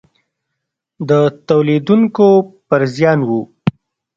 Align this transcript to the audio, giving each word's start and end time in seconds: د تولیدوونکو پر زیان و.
د 1.09 1.11
تولیدوونکو 1.49 2.27
پر 2.67 2.81
زیان 2.95 3.19
و. 3.27 3.29